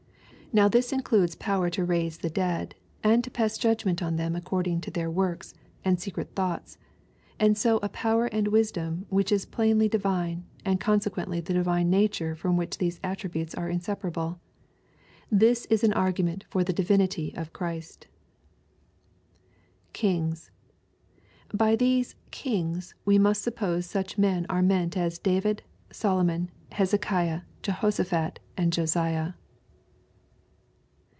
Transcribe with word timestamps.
Now 0.53 0.67
this 0.67 0.91
includes 0.91 1.35
power 1.35 1.69
to 1.69 1.85
raise 1.85 2.17
tibe 2.17 2.33
dead, 2.33 2.75
and 3.05 3.23
to 3.23 3.31
pass 3.31 3.57
judgment 3.57 4.03
on 4.03 4.17
them 4.17 4.35
according 4.35 4.81
to 4.81 4.91
their 4.91 5.09
works, 5.09 5.53
and 5.85 5.97
secret 5.97 6.35
thoughts, 6.35 6.77
and 7.39 7.57
so 7.57 7.77
a 7.81 7.87
power 7.87 8.25
and 8.25 8.49
wisdom 8.49 9.05
which 9.07 9.31
is 9.31 9.45
plainly 9.45 9.87
divine, 9.87 10.43
and 10.65 10.77
consequently 10.77 11.39
the 11.39 11.53
divine 11.53 11.89
nature 11.89 12.35
from 12.35 12.57
which 12.57 12.79
these 12.79 12.99
attributes 13.01 13.55
are 13.55 13.69
inseparable 13.69 14.41
This 15.31 15.67
is 15.67 15.85
an 15.85 15.93
argument 15.93 16.43
for 16.49 16.65
the 16.65 16.73
divinity 16.73 17.33
of 17.37 17.53
Christ 17.53 18.07
I" 18.11 19.97
[Kmgs.] 19.97 20.49
By 21.53 21.77
these 21.77 22.15
*^ 22.27 22.31
kings" 22.31 22.93
we 23.05 23.17
must 23.17 23.41
suppose 23.41 23.85
such 23.85 24.17
men 24.17 24.45
are 24.49 24.61
meant 24.61 24.97
as 24.97 25.17
David, 25.17 25.63
Solomon, 25.93 26.51
Hezekiah, 26.73 27.43
Jehoshaphat^ 27.63 28.39
and 28.57 28.73
Josiah. 28.73 29.31